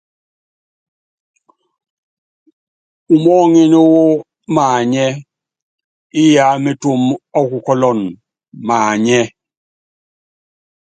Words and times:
Umɔ́ɔ́ŋín 3.13 3.73
wɔ́ 3.91 4.09
maanyɛ́, 4.55 5.09
Iyá 6.23 6.45
métúm 6.63 7.01
ɔ́ 7.37 7.43
kukɔ́lɔn 7.49 7.99
maanyɛ́. 8.67 9.23